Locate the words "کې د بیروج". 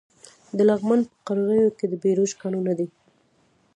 1.77-2.31